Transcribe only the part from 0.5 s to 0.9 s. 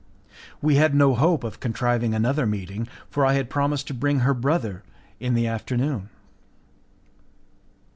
We